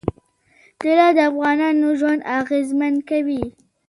[0.79, 3.43] طلا د افغانانو ژوند اغېزمن کوي.